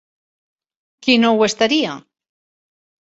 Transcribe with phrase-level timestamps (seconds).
[1.07, 1.93] Qui no ho estaria?